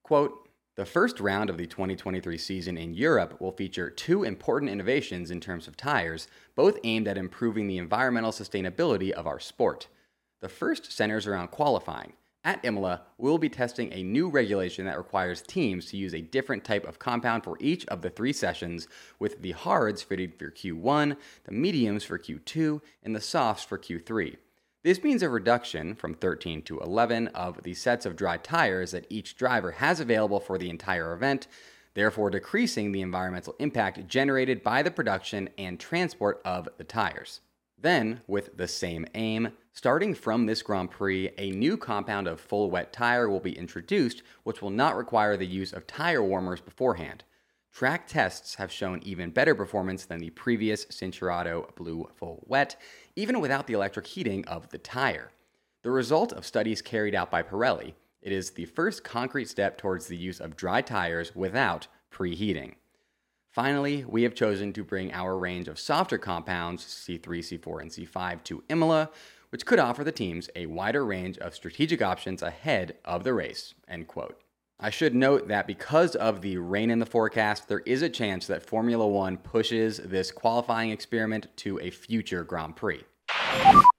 Quote, 0.02 0.39
the 0.76 0.86
first 0.86 1.20
round 1.20 1.50
of 1.50 1.58
the 1.58 1.66
2023 1.66 2.38
season 2.38 2.78
in 2.78 2.94
Europe 2.94 3.40
will 3.40 3.52
feature 3.52 3.90
two 3.90 4.22
important 4.22 4.70
innovations 4.70 5.30
in 5.30 5.40
terms 5.40 5.66
of 5.66 5.76
tires, 5.76 6.28
both 6.54 6.78
aimed 6.84 7.08
at 7.08 7.18
improving 7.18 7.66
the 7.66 7.78
environmental 7.78 8.30
sustainability 8.30 9.10
of 9.10 9.26
our 9.26 9.40
sport. 9.40 9.88
The 10.40 10.48
first 10.48 10.92
centers 10.92 11.26
around 11.26 11.48
qualifying. 11.48 12.12
At 12.42 12.64
Imola, 12.64 13.02
we'll 13.18 13.36
be 13.36 13.50
testing 13.50 13.92
a 13.92 14.02
new 14.02 14.30
regulation 14.30 14.86
that 14.86 14.96
requires 14.96 15.42
teams 15.42 15.86
to 15.86 15.98
use 15.98 16.14
a 16.14 16.22
different 16.22 16.64
type 16.64 16.86
of 16.86 16.98
compound 16.98 17.44
for 17.44 17.58
each 17.60 17.84
of 17.86 18.00
the 18.00 18.08
three 18.08 18.32
sessions, 18.32 18.88
with 19.18 19.42
the 19.42 19.52
hards 19.52 20.02
fitted 20.02 20.38
for 20.38 20.50
Q1, 20.50 21.16
the 21.44 21.52
mediums 21.52 22.04
for 22.04 22.18
Q2, 22.18 22.80
and 23.02 23.14
the 23.14 23.20
softs 23.20 23.64
for 23.64 23.76
Q3. 23.76 24.36
This 24.82 25.02
means 25.02 25.22
a 25.22 25.28
reduction 25.28 25.94
from 25.94 26.14
13 26.14 26.62
to 26.62 26.80
11 26.80 27.28
of 27.28 27.62
the 27.64 27.74
sets 27.74 28.06
of 28.06 28.16
dry 28.16 28.38
tires 28.38 28.92
that 28.92 29.06
each 29.10 29.36
driver 29.36 29.72
has 29.72 30.00
available 30.00 30.40
for 30.40 30.56
the 30.56 30.70
entire 30.70 31.12
event, 31.12 31.48
therefore 31.92 32.30
decreasing 32.30 32.90
the 32.90 33.02
environmental 33.02 33.54
impact 33.58 34.08
generated 34.08 34.62
by 34.62 34.82
the 34.82 34.90
production 34.90 35.50
and 35.58 35.78
transport 35.78 36.40
of 36.46 36.66
the 36.78 36.84
tires. 36.84 37.40
Then, 37.76 38.22
with 38.26 38.56
the 38.56 38.68
same 38.68 39.04
aim, 39.14 39.52
starting 39.74 40.14
from 40.14 40.46
this 40.46 40.62
Grand 40.62 40.90
Prix, 40.90 41.30
a 41.36 41.50
new 41.50 41.76
compound 41.76 42.26
of 42.26 42.40
full 42.40 42.70
wet 42.70 42.90
tire 42.90 43.28
will 43.28 43.40
be 43.40 43.58
introduced, 43.58 44.22
which 44.44 44.62
will 44.62 44.70
not 44.70 44.96
require 44.96 45.36
the 45.36 45.46
use 45.46 45.74
of 45.74 45.86
tire 45.86 46.22
warmers 46.22 46.62
beforehand. 46.62 47.24
Track 47.72 48.08
tests 48.08 48.56
have 48.56 48.72
shown 48.72 49.00
even 49.04 49.30
better 49.30 49.54
performance 49.54 50.04
than 50.04 50.18
the 50.18 50.30
previous 50.30 50.86
Cinturato 50.86 51.72
Blue 51.76 52.08
Full 52.16 52.42
Wet, 52.46 52.76
even 53.20 53.40
without 53.40 53.66
the 53.66 53.74
electric 53.74 54.06
heating 54.06 54.44
of 54.46 54.70
the 54.70 54.78
tire. 54.78 55.30
The 55.82 55.90
result 55.90 56.32
of 56.32 56.46
studies 56.46 56.82
carried 56.82 57.14
out 57.14 57.30
by 57.30 57.42
Pirelli, 57.42 57.94
it 58.22 58.32
is 58.32 58.50
the 58.50 58.66
first 58.66 59.02
concrete 59.02 59.48
step 59.48 59.78
towards 59.78 60.06
the 60.06 60.16
use 60.16 60.40
of 60.40 60.56
dry 60.56 60.82
tires 60.82 61.34
without 61.34 61.86
preheating. 62.12 62.74
Finally, 63.48 64.04
we 64.06 64.22
have 64.22 64.34
chosen 64.34 64.72
to 64.74 64.84
bring 64.84 65.12
our 65.12 65.36
range 65.38 65.68
of 65.68 65.78
softer 65.78 66.18
compounds, 66.18 66.84
C3, 66.84 67.20
C4, 67.20 67.80
and 67.80 67.90
C5, 67.90 68.44
to 68.44 68.62
Imola, 68.68 69.10
which 69.48 69.66
could 69.66 69.78
offer 69.78 70.04
the 70.04 70.12
teams 70.12 70.50
a 70.54 70.66
wider 70.66 71.04
range 71.04 71.38
of 71.38 71.54
strategic 71.54 72.02
options 72.02 72.42
ahead 72.42 72.96
of 73.04 73.24
the 73.24 73.34
race. 73.34 73.74
End 73.88 74.06
quote. 74.06 74.40
I 74.78 74.90
should 74.90 75.14
note 75.14 75.48
that 75.48 75.66
because 75.66 76.14
of 76.14 76.42
the 76.42 76.58
rain 76.58 76.90
in 76.90 77.00
the 77.00 77.06
forecast, 77.06 77.68
there 77.68 77.80
is 77.80 78.02
a 78.02 78.08
chance 78.08 78.46
that 78.46 78.62
Formula 78.62 79.06
One 79.06 79.36
pushes 79.36 79.98
this 79.98 80.30
qualifying 80.30 80.90
experiment 80.90 81.48
to 81.56 81.80
a 81.80 81.90
future 81.90 82.44
Grand 82.44 82.76
Prix. 82.76 83.04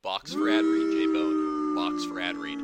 Box 0.04 0.34
for 0.34 0.50
ad 0.50 0.66
read, 0.66 0.92
J 0.92 1.06
Bone. 1.08 1.76
Box 1.76 2.06
for 2.06 2.20
ad 2.20 2.38
read. 2.38 2.60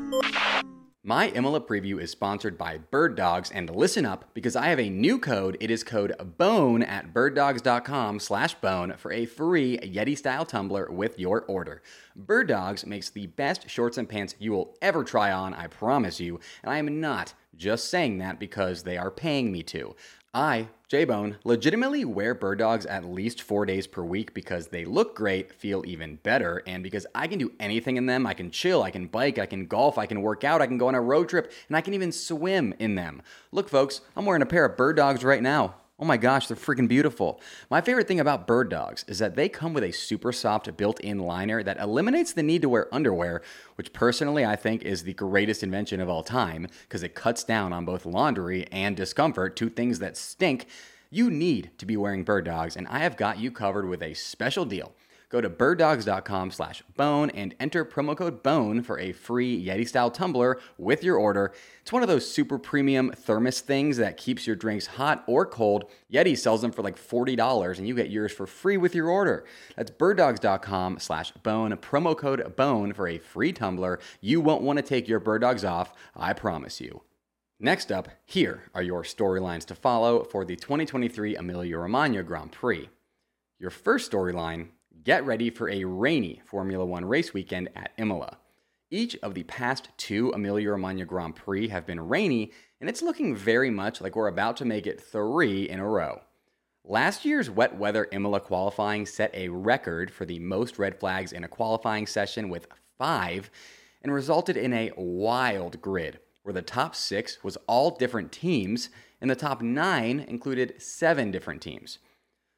My 1.04 1.30
Imola 1.30 1.62
preview 1.62 2.02
is 2.02 2.12
sponsored 2.12 2.58
by 2.58 2.80
Bird 2.80 3.16
Dogs, 3.16 3.50
and 3.50 3.74
listen 3.74 4.06
up 4.06 4.26
because 4.34 4.58
I 4.58 4.68
have 4.68 4.80
a 4.80 4.90
new 4.90 5.20
code. 5.20 5.56
It 5.62 5.72
is 5.72 5.82
code 5.82 6.14
BONE 6.38 6.84
at 6.84 7.14
birddogs.com 7.14 8.20
slash 8.20 8.56
bone 8.56 8.94
for 8.98 9.14
a 9.14 9.26
free 9.26 9.78
Yeti-style 9.78 10.46
tumbler 10.46 10.92
with 10.92 11.18
your 11.18 11.44
order. 11.44 11.82
Bird 12.14 12.50
Dogs 12.50 12.86
makes 12.86 13.10
the 13.10 13.28
best 13.28 13.70
shorts 13.70 13.98
and 13.98 14.10
pants 14.10 14.36
you 14.38 14.52
will 14.52 14.76
ever 14.82 15.06
try 15.06 15.32
on, 15.32 15.54
I 15.54 15.68
promise 15.68 16.20
you, 16.20 16.42
and 16.62 16.74
I 16.74 16.78
am 16.78 17.00
not 17.00 17.34
just 17.56 17.90
saying 17.90 18.18
that 18.18 18.38
because 18.40 18.84
they 18.84 18.98
are 18.98 19.10
paying 19.10 19.52
me 19.52 19.64
to. 19.64 19.96
I, 20.34 20.68
J-Bone, 20.88 21.38
legitimately 21.44 22.06
wear 22.06 22.36
bird 22.36 22.60
dogs 22.60 22.86
at 22.86 23.06
least 23.06 23.42
four 23.42 23.66
days 23.66 23.88
per 23.88 24.04
week 24.04 24.34
because 24.34 24.68
they 24.68 24.86
look 24.86 25.16
great, 25.16 25.54
feel 25.54 25.84
even 25.86 26.18
better, 26.18 26.62
and 26.68 26.84
because 26.84 27.08
I 27.16 27.28
can 27.28 27.40
do 27.40 27.54
anything 27.60 27.98
in 27.98 28.06
them. 28.06 28.28
I 28.28 28.34
can 28.34 28.52
chill, 28.52 28.84
I 28.84 28.92
can 28.92 29.08
bike, 29.08 29.40
I 29.40 29.46
can 29.46 29.68
golf, 29.68 29.98
I 29.98 30.06
can 30.06 30.22
work 30.22 30.44
out, 30.44 30.62
I 30.62 30.68
can 30.68 30.78
go 30.78 30.88
on 30.88 30.96
a 30.96 31.02
road 31.02 31.30
trip, 31.30 31.52
and 31.68 31.76
I 31.76 31.82
can 31.82 31.94
even 31.94 32.12
swim 32.12 32.74
in 32.78 32.96
them. 32.96 33.22
Look, 33.52 33.68
folks, 33.68 34.02
I'm 34.16 34.26
wearing 34.26 34.42
a 34.42 34.46
pair 34.46 34.66
of 34.66 34.78
bird 34.78 34.96
dogs 34.98 35.24
right 35.24 35.42
now. 35.42 35.76
Oh 36.00 36.06
my 36.06 36.18
gosh, 36.18 36.46
they're 36.46 36.56
freaking 36.56 36.88
beautiful. 36.88 37.42
My 37.72 37.82
favorite 37.82 38.08
thing 38.08 38.20
about 38.20 38.46
bird 38.46 38.70
dogs 38.70 39.04
is 39.08 39.18
that 39.18 39.36
they 39.36 39.50
come 39.50 39.74
with 39.74 39.84
a 39.84 39.92
super 39.92 40.32
soft 40.32 40.78
built 40.78 41.00
in 41.00 41.18
liner 41.18 41.64
that 41.64 41.80
eliminates 41.80 42.34
the 42.34 42.44
need 42.44 42.62
to 42.62 42.70
wear 42.70 42.94
underwear, 42.94 43.42
which 43.78 43.94
personally 43.94 44.46
I 44.46 44.56
think 44.56 44.84
is 44.84 45.04
the 45.04 45.16
greatest 45.16 45.64
invention 45.64 46.00
of 46.00 46.08
all 46.08 46.22
time 46.22 46.68
because 46.84 47.02
it 47.02 47.16
cuts 47.16 47.44
down 47.44 47.74
on 47.74 47.84
both 47.84 48.06
laundry 48.06 48.68
and 48.72 48.96
discomfort, 48.96 49.56
two 49.56 49.70
things 49.70 49.98
that 49.98 50.18
stink. 50.18 50.68
You 51.10 51.32
need 51.32 51.72
to 51.80 51.86
be 51.88 51.98
wearing 51.98 52.24
bird 52.24 52.46
dogs, 52.46 52.76
and 52.76 52.88
I 52.90 53.00
have 53.00 53.18
got 53.18 53.40
you 53.40 53.50
covered 53.50 53.90
with 53.90 54.04
a 54.04 54.14
special 54.14 54.66
deal. 54.66 54.94
Go 55.30 55.42
to 55.42 55.50
birddogs.com 55.50 56.52
slash 56.52 56.82
bone 56.96 57.30
and 57.32 57.54
enter 57.60 57.84
promo 57.84 58.16
code 58.16 58.42
BONE 58.44 58.82
for 58.82 58.98
a 58.98 59.12
free 59.12 59.62
Yeti 59.66 59.86
style 59.86 60.10
tumbler 60.10 60.58
with 60.78 61.04
your 61.04 61.18
order. 61.18 61.52
It's 61.82 61.92
one 61.92 62.02
of 62.02 62.08
those 62.08 62.30
super 62.30 62.58
premium 62.58 63.12
thermos 63.12 63.60
things 63.60 63.98
that 63.98 64.16
keeps 64.16 64.48
your 64.48 64.56
drinks 64.56 64.88
hot 64.88 65.26
or 65.28 65.46
cold. 65.46 65.90
Yeti 66.12 66.38
sells 66.38 66.62
them 66.62 66.72
for 66.72 66.82
like 66.82 66.96
$40 66.96 67.78
and 67.78 67.86
you 67.86 67.94
get 67.94 68.10
yours 68.10 68.32
for 68.32 68.48
free 68.48 68.78
with 68.78 68.96
your 68.96 69.10
order. 69.10 69.44
That's 69.76 69.92
birddogs.com 69.92 71.00
slash 71.00 71.32
bone, 71.32 71.76
promo 71.76 72.16
code 72.18 72.56
BONE 72.56 72.94
for 72.94 73.10
a 73.10 73.18
free 73.18 73.52
tumbler. 73.52 74.00
You 74.22 74.40
won't 74.40 74.64
want 74.64 74.78
to 74.78 74.84
take 74.84 75.10
your 75.10 75.20
bird 75.20 75.42
dogs 75.42 75.66
off, 75.66 75.92
I 76.16 76.32
promise 76.32 76.80
you. 76.80 77.02
Next 77.60 77.92
up, 77.92 78.08
here 78.24 78.64
are 78.74 78.84
your 78.84 79.04
storylines 79.04 79.66
to 79.66 79.76
follow 79.76 80.24
for 80.24 80.46
the 80.46 80.56
2023 80.56 81.36
Emilia 81.36 81.80
Romagna 81.80 82.24
Grand 82.24 82.54
Prix. 82.54 82.88
Your 83.60 83.72
first 83.72 84.12
storyline 84.12 84.68
get 85.08 85.26
ready 85.26 85.50
for 85.50 85.70
a 85.70 85.86
rainy 85.86 86.42
Formula 86.44 86.86
One 86.86 87.06
race 87.06 87.34
weekend 87.34 87.70
at 87.78 87.94
Imola. 87.96 88.40
Each 88.92 89.16
of 89.24 89.36
the 89.36 89.44
past 89.44 89.88
two 89.96 90.34
Emilia 90.34 90.72
Romagna 90.72 91.06
Grand 91.06 91.34
Prix 91.34 91.70
have 91.70 91.86
been 91.86 92.10
rainy, 92.10 92.52
and 92.82 92.90
it's 92.90 93.02
looking 93.02 93.34
very 93.34 93.70
much 93.70 94.02
like 94.02 94.18
we're 94.18 94.28
about 94.28 94.58
to 94.58 94.66
make 94.66 94.86
it 94.86 95.00
three 95.00 95.70
in 95.70 95.80
a 95.80 95.88
row. 95.88 96.20
Last 96.84 97.24
year's 97.24 97.50
wet 97.50 97.78
weather 97.78 98.10
Imola 98.12 98.42
qualifying 98.42 99.06
set 99.06 99.34
a 99.34 99.48
record 99.48 100.12
for 100.12 100.26
the 100.26 100.40
most 100.40 100.78
red 100.78 101.00
flags 101.00 101.32
in 101.32 101.46
a 101.46 101.48
qualifying 101.48 102.06
session 102.06 102.50
with 102.50 102.68
five, 102.98 103.50
and 104.02 104.14
resulted 104.14 104.58
in 104.58 104.74
a 104.74 104.92
wild 104.98 105.82
grid 105.82 106.20
where 106.44 106.54
the 106.54 106.62
top 106.62 106.96
six 106.96 107.46
was 107.46 107.58
all 107.66 107.92
different 107.92 108.34
teams, 108.34 108.90
and 109.22 109.30
the 109.30 109.38
top 109.38 109.62
nine 109.62 110.20
included 110.20 110.82
seven 110.82 111.32
different 111.32 111.62
teams. 111.62 112.00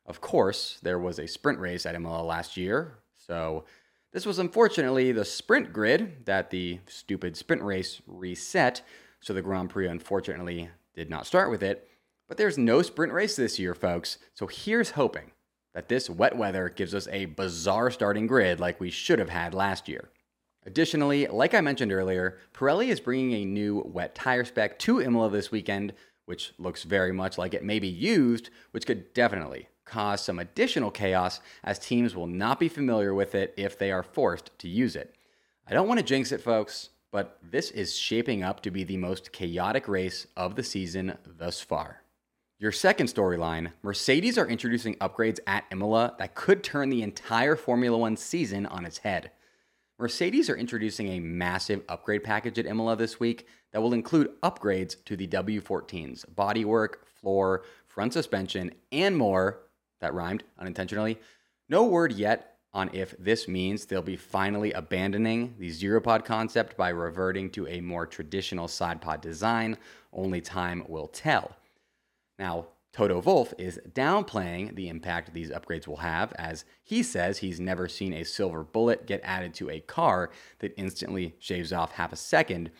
Of 0.09 0.21
course, 0.21 0.79
there 0.81 0.97
was 0.97 1.19
a 1.19 1.27
sprint 1.27 1.59
race 1.59 1.85
at 1.85 1.93
Imola 1.93 2.23
last 2.23 2.57
year, 2.57 2.97
so 3.15 3.65
this 4.11 4.25
was 4.25 4.39
unfortunately 4.39 5.11
the 5.11 5.23
sprint 5.23 5.71
grid 5.71 6.25
that 6.25 6.49
the 6.49 6.79
stupid 6.87 7.37
sprint 7.37 7.61
race 7.61 8.01
reset, 8.07 8.81
so 9.19 9.33
the 9.33 9.43
Grand 9.43 9.69
Prix 9.69 9.87
unfortunately 9.87 10.71
did 10.95 11.11
not 11.11 11.27
start 11.27 11.51
with 11.51 11.61
it. 11.61 11.87
But 12.27 12.37
there's 12.37 12.57
no 12.57 12.81
sprint 12.81 13.13
race 13.13 13.35
this 13.35 13.59
year, 13.59 13.75
folks, 13.75 14.17
so 14.33 14.47
here's 14.47 14.91
hoping 14.91 15.29
that 15.75 15.89
this 15.89 16.09
wet 16.09 16.35
weather 16.35 16.69
gives 16.69 16.95
us 16.95 17.07
a 17.11 17.25
bizarre 17.25 17.91
starting 17.91 18.25
grid 18.25 18.59
like 18.59 18.79
we 18.79 18.89
should 18.89 19.19
have 19.19 19.29
had 19.29 19.53
last 19.53 19.87
year. 19.87 20.09
Additionally, 20.65 21.27
like 21.27 21.53
I 21.53 21.61
mentioned 21.61 21.91
earlier, 21.91 22.39
Pirelli 22.55 22.87
is 22.87 22.99
bringing 22.99 23.33
a 23.33 23.45
new 23.45 23.83
wet 23.85 24.15
tire 24.15 24.43
spec 24.43 24.79
to 24.79 25.01
Imola 25.01 25.29
this 25.29 25.51
weekend, 25.51 25.93
which 26.25 26.53
looks 26.57 26.81
very 26.81 27.11
much 27.11 27.37
like 27.37 27.53
it 27.53 27.63
may 27.63 27.77
be 27.77 27.87
used, 27.87 28.49
which 28.71 28.87
could 28.87 29.13
definitely 29.13 29.69
cause 29.89 30.23
some 30.23 30.39
additional 30.39 30.91
chaos 30.91 31.41
as 31.63 31.79
teams 31.79 32.15
will 32.15 32.27
not 32.27 32.59
be 32.59 32.69
familiar 32.69 33.13
with 33.13 33.35
it 33.35 33.53
if 33.57 33.77
they 33.77 33.91
are 33.91 34.03
forced 34.03 34.51
to 34.59 34.67
use 34.67 34.95
it. 34.95 35.15
I 35.67 35.73
don't 35.73 35.87
want 35.87 35.99
to 35.99 36.05
jinx 36.05 36.31
it, 36.31 36.41
folks, 36.41 36.89
but 37.11 37.37
this 37.41 37.71
is 37.71 37.95
shaping 37.95 38.43
up 38.43 38.61
to 38.61 38.71
be 38.71 38.83
the 38.83 38.97
most 38.97 39.31
chaotic 39.31 39.87
race 39.87 40.27
of 40.37 40.55
the 40.55 40.63
season 40.63 41.17
thus 41.25 41.59
far. 41.61 42.03
Your 42.59 42.71
second 42.71 43.07
storyline 43.07 43.71
Mercedes 43.81 44.37
are 44.37 44.47
introducing 44.47 44.95
upgrades 44.95 45.39
at 45.47 45.65
Imola 45.71 46.15
that 46.19 46.35
could 46.35 46.63
turn 46.63 46.89
the 46.89 47.03
entire 47.03 47.55
Formula 47.55 47.97
One 47.97 48.17
season 48.17 48.65
on 48.65 48.85
its 48.85 48.97
head. 48.99 49.31
Mercedes 49.97 50.49
are 50.49 50.55
introducing 50.57 51.09
a 51.09 51.19
massive 51.19 51.83
upgrade 51.89 52.23
package 52.23 52.59
at 52.59 52.65
Imola 52.65 52.95
this 52.95 53.19
week 53.19 53.47
that 53.71 53.81
will 53.81 53.93
include 53.93 54.39
upgrades 54.41 54.95
to 55.05 55.15
the 55.15 55.27
W14's 55.27 56.25
bodywork, 56.35 57.05
floor, 57.05 57.63
front 57.87 58.13
suspension, 58.13 58.71
and 58.91 59.17
more 59.17 59.61
that 59.99 60.13
rhymed 60.13 60.43
unintentionally. 60.57 61.19
No 61.67 61.85
word 61.85 62.13
yet 62.13 62.57
on 62.73 62.89
if 62.93 63.15
this 63.17 63.47
means 63.47 63.85
they'll 63.85 64.01
be 64.01 64.15
finally 64.15 64.71
abandoning 64.73 65.55
the 65.57 65.69
zero 65.69 65.99
pod 65.99 66.23
concept 66.23 66.77
by 66.77 66.89
reverting 66.89 67.49
to 67.49 67.67
a 67.67 67.81
more 67.81 68.05
traditional 68.05 68.67
side 68.67 69.01
pod 69.01 69.21
design. 69.21 69.77
Only 70.13 70.41
time 70.41 70.83
will 70.87 71.07
tell. 71.07 71.55
Now, 72.37 72.67
Toto 72.91 73.21
Wolff 73.21 73.53
is 73.57 73.79
downplaying 73.91 74.75
the 74.75 74.89
impact 74.89 75.33
these 75.33 75.51
upgrades 75.51 75.87
will 75.87 75.97
have, 75.97 76.33
as 76.33 76.65
he 76.83 77.03
says 77.03 77.37
he's 77.37 77.59
never 77.59 77.87
seen 77.87 78.13
a 78.13 78.25
silver 78.25 78.63
bullet 78.63 79.05
get 79.05 79.21
added 79.23 79.53
to 79.55 79.69
a 79.69 79.79
car 79.79 80.31
that 80.59 80.73
instantly 80.75 81.35
shaves 81.39 81.71
off 81.71 81.91
half 81.93 82.11
a 82.11 82.15
second. 82.15 82.71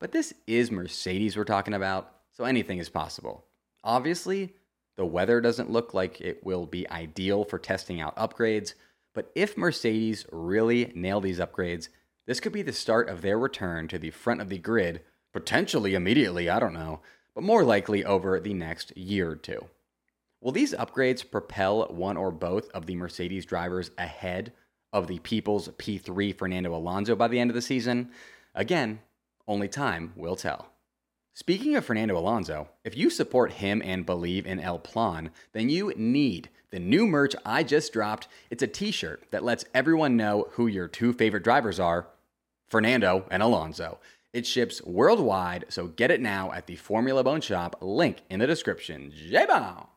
But 0.00 0.12
this 0.12 0.34
is 0.46 0.70
Mercedes 0.70 1.36
we're 1.36 1.44
talking 1.44 1.72
about, 1.72 2.12
so 2.30 2.44
anything 2.44 2.78
is 2.78 2.90
possible. 2.90 3.46
Obviously, 3.82 4.54
the 4.96 5.06
weather 5.06 5.40
doesn't 5.40 5.70
look 5.70 5.94
like 5.94 6.20
it 6.20 6.44
will 6.44 6.66
be 6.66 6.88
ideal 6.90 7.44
for 7.44 7.58
testing 7.58 8.00
out 8.00 8.16
upgrades, 8.16 8.74
but 9.14 9.30
if 9.34 9.56
Mercedes 9.56 10.26
really 10.30 10.92
nail 10.94 11.20
these 11.20 11.38
upgrades, 11.38 11.88
this 12.26 12.40
could 12.40 12.52
be 12.52 12.62
the 12.62 12.72
start 12.72 13.08
of 13.08 13.22
their 13.22 13.38
return 13.38 13.88
to 13.88 13.98
the 13.98 14.10
front 14.10 14.40
of 14.40 14.48
the 14.48 14.58
grid, 14.58 15.02
potentially 15.32 15.94
immediately, 15.94 16.48
I 16.48 16.58
don't 16.58 16.74
know, 16.74 17.00
but 17.34 17.44
more 17.44 17.64
likely 17.64 18.04
over 18.04 18.40
the 18.40 18.54
next 18.54 18.96
year 18.96 19.30
or 19.30 19.36
two. 19.36 19.66
Will 20.40 20.52
these 20.52 20.74
upgrades 20.74 21.28
propel 21.28 21.86
one 21.88 22.16
or 22.16 22.30
both 22.30 22.70
of 22.72 22.86
the 22.86 22.96
Mercedes 22.96 23.46
drivers 23.46 23.90
ahead 23.96 24.52
of 24.92 25.06
the 25.06 25.18
People's 25.20 25.68
P3 25.68 26.36
Fernando 26.36 26.74
Alonso 26.74 27.16
by 27.16 27.28
the 27.28 27.40
end 27.40 27.50
of 27.50 27.54
the 27.54 27.62
season? 27.62 28.10
Again, 28.54 29.00
only 29.48 29.68
time 29.68 30.12
will 30.16 30.36
tell. 30.36 30.73
Speaking 31.36 31.74
of 31.74 31.84
Fernando 31.84 32.16
Alonso, 32.16 32.68
if 32.84 32.96
you 32.96 33.10
support 33.10 33.54
him 33.54 33.82
and 33.84 34.06
believe 34.06 34.46
in 34.46 34.60
El 34.60 34.78
Plan, 34.78 35.32
then 35.52 35.68
you 35.68 35.92
need 35.96 36.48
the 36.70 36.78
new 36.78 37.08
merch 37.08 37.34
I 37.44 37.64
just 37.64 37.92
dropped. 37.92 38.28
It's 38.50 38.62
a 38.62 38.68
t 38.68 38.92
shirt 38.92 39.24
that 39.32 39.42
lets 39.42 39.64
everyone 39.74 40.16
know 40.16 40.46
who 40.52 40.68
your 40.68 40.86
two 40.86 41.12
favorite 41.12 41.42
drivers 41.42 41.80
are 41.80 42.06
Fernando 42.68 43.26
and 43.32 43.42
Alonso. 43.42 43.98
It 44.32 44.46
ships 44.46 44.80
worldwide, 44.84 45.64
so 45.70 45.88
get 45.88 46.12
it 46.12 46.20
now 46.20 46.52
at 46.52 46.68
the 46.68 46.76
Formula 46.76 47.24
Bone 47.24 47.40
Shop, 47.40 47.78
link 47.80 48.22
in 48.30 48.38
the 48.38 48.46
description. 48.46 49.12
J-Bow! 49.12 49.88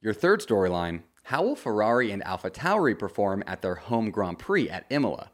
Your 0.00 0.14
third 0.14 0.40
storyline 0.40 1.02
How 1.22 1.44
will 1.44 1.54
Ferrari 1.54 2.10
and 2.10 2.24
AlphaTauri 2.24 2.98
perform 2.98 3.44
at 3.46 3.62
their 3.62 3.76
home 3.76 4.10
Grand 4.10 4.40
Prix 4.40 4.68
at 4.68 4.86
Imola? 4.90 5.30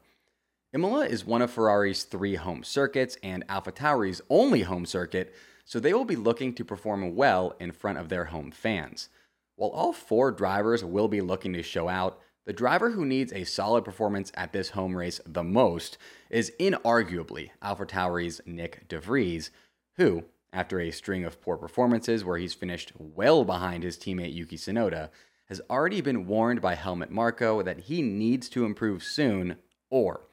Imola 0.71 1.07
is 1.07 1.25
one 1.25 1.41
of 1.41 1.51
Ferrari's 1.51 2.05
three 2.05 2.35
home 2.35 2.63
circuits 2.63 3.17
and 3.23 3.47
AlphaTauri's 3.49 4.21
only 4.29 4.61
home 4.63 4.85
circuit, 4.85 5.35
so 5.65 5.81
they 5.81 5.95
will 5.95 6.05
be 6.05 6.15
looking 6.15 6.53
to 6.55 6.65
perform 6.65 7.17
well 7.17 7.57
in 7.59 7.73
front 7.73 7.97
of 7.97 8.11
their 8.11 8.27
home 8.27 8.51
fans. 8.51 9.09
While 9.57 9.71
all 9.71 9.95
four 9.95 10.31
drivers 10.31 10.85
will 10.85 11.09
be 11.09 11.23
looking 11.23 11.55
to 11.55 11.63
show 11.63 11.89
out, 11.89 12.21
the 12.45 12.53
driver 12.53 12.91
who 12.91 13.07
needs 13.07 13.33
a 13.33 13.45
solid 13.45 13.83
performance 13.83 14.31
at 14.35 14.53
this 14.53 14.69
home 14.71 14.95
race 14.95 15.23
the 15.25 15.43
most 15.43 15.97
is 16.29 16.53
inarguably 16.61 17.49
AlphaTauri's 17.63 18.43
Nick 18.45 18.87
de 18.89 19.01
Vries, 19.01 19.51
who, 19.97 20.25
after 20.53 20.81
a 20.81 20.91
string 20.91 21.25
of 21.25 21.41
poor 21.41 21.57
performances 21.57 22.27
where 22.27 22.37
he's 22.37 22.53
finished 22.53 22.93
well 22.99 23.43
behind 23.47 23.85
his 23.85 23.97
teammate 23.97 24.35
Yuki 24.35 24.59
Tsunoda, 24.59 25.09
has 25.47 25.63
already 25.71 26.03
been 26.03 26.27
warned 26.27 26.61
by 26.61 26.75
Helmut 26.75 27.11
Marko 27.11 27.63
that 27.63 27.81
he 27.81 28.03
needs 28.03 28.51
to 28.51 28.67
improve 28.67 29.03
soon 29.03 29.57
or 29.89 30.28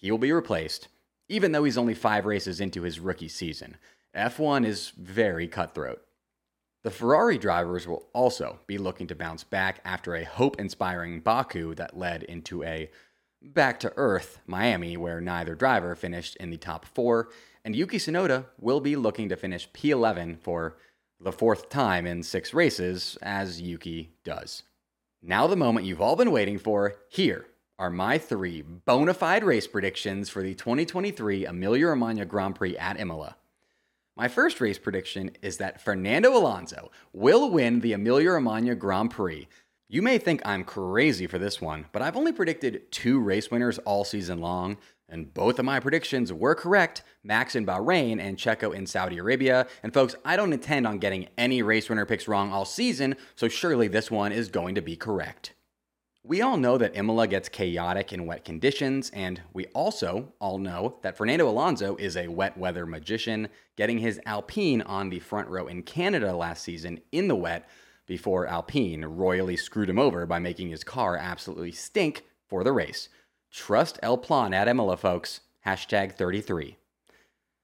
he 0.00 0.10
will 0.10 0.18
be 0.18 0.32
replaced, 0.32 0.88
even 1.28 1.52
though 1.52 1.64
he's 1.64 1.78
only 1.78 1.94
five 1.94 2.26
races 2.26 2.60
into 2.60 2.82
his 2.82 2.98
rookie 2.98 3.28
season. 3.28 3.76
F1 4.16 4.66
is 4.66 4.90
very 4.96 5.46
cutthroat. 5.46 6.02
The 6.82 6.90
Ferrari 6.90 7.36
drivers 7.36 7.86
will 7.86 8.08
also 8.14 8.60
be 8.66 8.78
looking 8.78 9.06
to 9.08 9.14
bounce 9.14 9.44
back 9.44 9.80
after 9.84 10.14
a 10.14 10.24
hope 10.24 10.58
inspiring 10.58 11.20
Baku 11.20 11.74
that 11.74 11.96
led 11.96 12.22
into 12.22 12.64
a 12.64 12.90
back 13.42 13.78
to 13.80 13.92
earth 13.96 14.40
Miami, 14.46 14.96
where 14.96 15.20
neither 15.20 15.54
driver 15.54 15.94
finished 15.94 16.36
in 16.36 16.50
the 16.50 16.56
top 16.56 16.86
four, 16.86 17.28
and 17.64 17.76
Yuki 17.76 17.98
Tsunoda 17.98 18.46
will 18.58 18.80
be 18.80 18.96
looking 18.96 19.28
to 19.28 19.36
finish 19.36 19.70
P11 19.72 20.38
for 20.40 20.78
the 21.20 21.32
fourth 21.32 21.68
time 21.68 22.06
in 22.06 22.22
six 22.22 22.54
races, 22.54 23.18
as 23.20 23.60
Yuki 23.60 24.14
does. 24.24 24.62
Now, 25.22 25.46
the 25.46 25.56
moment 25.56 25.84
you've 25.84 26.00
all 26.00 26.16
been 26.16 26.30
waiting 26.30 26.58
for, 26.58 26.94
here 27.10 27.46
are 27.80 27.90
my 27.90 28.18
three 28.18 28.60
bona 28.60 29.14
fide 29.14 29.42
race 29.42 29.66
predictions 29.66 30.28
for 30.28 30.42
the 30.42 30.54
2023 30.54 31.46
Emilia 31.46 31.86
Romagna 31.86 32.26
Grand 32.26 32.54
Prix 32.54 32.76
at 32.76 33.00
Imola. 33.00 33.36
My 34.14 34.28
first 34.28 34.60
race 34.60 34.78
prediction 34.78 35.30
is 35.40 35.56
that 35.56 35.80
Fernando 35.80 36.36
Alonso 36.36 36.90
will 37.14 37.50
win 37.50 37.80
the 37.80 37.94
Emilia 37.94 38.32
Romagna 38.32 38.74
Grand 38.74 39.10
Prix. 39.10 39.48
You 39.88 40.02
may 40.02 40.18
think 40.18 40.42
I'm 40.44 40.62
crazy 40.62 41.26
for 41.26 41.38
this 41.38 41.58
one, 41.58 41.86
but 41.90 42.02
I've 42.02 42.18
only 42.18 42.32
predicted 42.32 42.92
two 42.92 43.18
race 43.18 43.50
winners 43.50 43.78
all 43.78 44.04
season 44.04 44.40
long, 44.42 44.76
And 45.08 45.32
both 45.32 45.58
of 45.58 45.64
my 45.64 45.80
predictions 45.80 46.32
were 46.32 46.54
correct 46.54 47.02
Max 47.24 47.56
in 47.56 47.64
Bahrain 47.64 48.20
and 48.20 48.36
Checo 48.36 48.74
in 48.74 48.86
Saudi 48.86 49.16
Arabia. 49.16 49.66
And 49.82 49.94
folks, 49.94 50.14
I 50.22 50.36
don't 50.36 50.52
intend 50.52 50.86
on 50.86 50.98
getting 50.98 51.28
any 51.38 51.62
race 51.62 51.88
winner 51.88 52.04
picks 52.04 52.28
wrong 52.28 52.52
all 52.52 52.66
season, 52.66 53.16
so 53.34 53.48
surely 53.48 53.88
this 53.88 54.10
one 54.10 54.32
is 54.32 54.48
going 54.50 54.74
to 54.74 54.82
be 54.82 54.96
correct. 54.96 55.54
We 56.22 56.42
all 56.42 56.58
know 56.58 56.76
that 56.76 56.94
Imola 56.94 57.26
gets 57.26 57.48
chaotic 57.48 58.12
in 58.12 58.26
wet 58.26 58.44
conditions, 58.44 59.08
and 59.14 59.40
we 59.54 59.66
also 59.68 60.34
all 60.38 60.58
know 60.58 60.98
that 61.00 61.16
Fernando 61.16 61.48
Alonso 61.48 61.96
is 61.96 62.14
a 62.14 62.28
wet 62.28 62.58
weather 62.58 62.84
magician, 62.84 63.48
getting 63.74 63.98
his 63.98 64.20
Alpine 64.26 64.82
on 64.82 65.08
the 65.08 65.20
front 65.20 65.48
row 65.48 65.66
in 65.66 65.82
Canada 65.82 66.36
last 66.36 66.62
season 66.62 67.00
in 67.10 67.26
the 67.26 67.34
wet 67.34 67.66
before 68.06 68.46
Alpine 68.46 69.02
royally 69.02 69.56
screwed 69.56 69.88
him 69.88 69.98
over 69.98 70.26
by 70.26 70.38
making 70.38 70.68
his 70.68 70.84
car 70.84 71.16
absolutely 71.16 71.72
stink 71.72 72.24
for 72.46 72.64
the 72.64 72.72
race. 72.72 73.08
Trust 73.50 73.98
El 74.02 74.18
Plan 74.18 74.52
at 74.52 74.68
Imola, 74.68 74.98
folks. 74.98 75.40
Hashtag 75.66 76.12
33. 76.12 76.76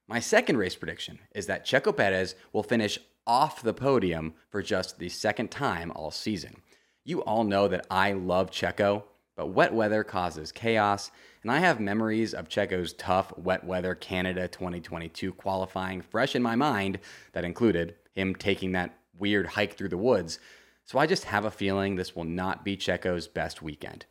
My 0.09 0.19
second 0.19 0.57
race 0.57 0.77
prediction 0.77 1.19
is 1.35 1.47
that 1.47 1.67
Checo 1.67 1.95
Perez 1.95 2.35
will 2.55 2.63
finish 2.63 2.99
off 3.27 3.61
the 3.61 3.75
podium 3.75 4.33
for 4.49 4.63
just 4.63 4.99
the 4.99 5.11
second 5.11 5.51
time 5.51 5.93
all 5.95 6.11
season. 6.11 6.63
You 7.09 7.23
all 7.23 7.45
know 7.45 7.69
that 7.69 7.87
I 7.89 8.15
love 8.15 8.51
Checo, 8.51 9.05
but 9.37 9.51
wet 9.51 9.73
weather 9.73 10.03
causes 10.03 10.51
chaos, 10.51 11.13
and 11.43 11.53
I 11.53 11.61
have 11.61 11.79
memories 11.79 12.35
of 12.35 12.49
Checo's 12.49 12.95
tough 12.95 13.33
wet 13.39 13.63
weather 13.63 13.95
Canada 13.95 14.49
2022 14.49 15.33
qualifying 15.35 16.03
fresh 16.03 16.35
in 16.35 16.43
my 16.43 16.57
mind 16.57 16.99
that 17.31 17.45
included 17.45 17.95
him 18.13 18.35
taking 18.35 18.73
that 18.73 18.99
weird 19.17 19.47
hike 19.47 19.77
through 19.77 19.91
the 19.91 19.97
woods. 19.97 20.41
So 20.85 20.99
I 20.99 21.07
just 21.07 21.27
have 21.27 21.45
a 21.45 21.51
feeling 21.53 21.95
this 21.95 22.17
will 22.17 22.25
not 22.25 22.65
be 22.65 22.77
Checo's 22.77 23.29
best 23.29 23.63
weekend. 23.63 24.07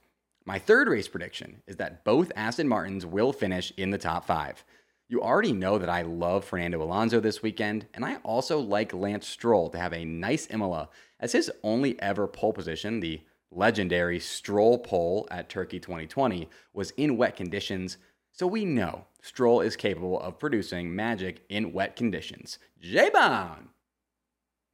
My 0.46 0.58
third 0.58 0.88
race 0.88 1.10
prediction 1.10 1.64
is 1.68 1.76
that 1.76 2.06
both 2.06 2.32
Aston 2.34 2.70
Martins 2.70 3.06
will 3.06 3.34
finish 3.34 3.74
in 3.76 3.90
the 3.90 3.98
top 3.98 4.24
five. 4.24 4.64
You 5.10 5.22
already 5.22 5.52
know 5.52 5.78
that 5.78 5.90
I 5.90 6.04
love 6.04 6.46
Fernando 6.46 6.82
Alonso 6.82 7.20
this 7.20 7.44
weekend, 7.44 7.88
and 7.94 8.06
I 8.06 8.16
also 8.24 8.58
like 8.58 8.94
Lance 8.94 9.28
Stroll 9.28 9.70
to 9.72 9.78
have 9.78 9.92
a 9.92 10.06
nice 10.06 10.48
Imola 10.50 10.90
as 11.26 11.32
his 11.32 11.52
only 11.64 12.00
ever 12.04 12.28
pole 12.28 12.54
position, 12.54 13.00
the 13.00 13.20
legendary 13.50 14.20
Stroll 14.20 14.78
pole 14.78 15.28
at 15.32 15.50
Turkey 15.50 15.80
2020, 15.80 16.48
was 16.72 16.92
in 16.92 17.18
wet 17.18 17.36
conditions, 17.36 17.98
so 18.32 18.46
we 18.46 18.64
know 18.64 19.06
Stroll 19.24 19.62
is 19.62 19.76
capable 19.76 20.20
of 20.22 20.38
producing 20.38 20.96
magic 20.96 21.44
in 21.50 21.74
wet 21.74 21.96
conditions. 21.96 22.60
J-Bone! 22.80 23.70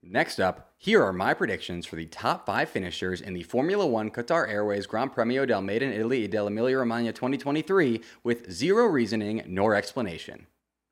Next 0.04 0.42
up, 0.42 0.74
here 0.78 1.02
are 1.02 1.14
my 1.14 1.34
predictions 1.34 1.86
for 1.86 1.96
the 1.96 2.08
top 2.08 2.46
five 2.46 2.68
finishers 2.68 3.22
in 3.22 3.34
the 3.34 3.44
Formula 3.44 3.88
One 3.88 4.12
Qatar 4.12 4.50
Airways 4.50 4.88
Gran 4.88 5.10
Premio 5.10 5.48
del 5.48 5.62
Made 5.62 5.84
in 5.84 5.94
Italy 5.94 6.28
dell'Emilia 6.28 6.80
Romagna 6.80 7.14
2023 7.14 8.02
with 8.26 8.52
zero 8.52 8.88
reasoning 8.88 9.42
nor 9.48 9.74
explanation. 9.74 10.48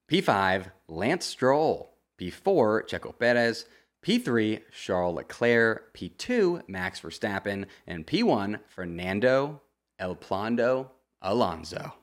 P5, 0.09 0.71
Lance 0.87 1.25
Stroll. 1.25 1.97
P4, 2.17 2.87
Checo 2.87 3.17
Perez. 3.17 3.65
P3, 4.06 4.62
Charles 4.72 5.15
Leclerc. 5.15 5.94
P2, 5.94 6.68
Max 6.68 7.01
Verstappen. 7.01 7.65
And 7.86 8.08
P1, 8.08 8.60
Fernando 8.68 9.62
El 10.00 10.15
Plando 10.15 10.91
Alonso. 11.22 11.94